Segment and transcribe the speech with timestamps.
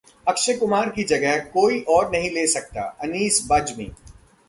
[0.27, 3.91] अक्षय कुमार की जगह कोई और नहीं ले सकता: अनीस बज्मी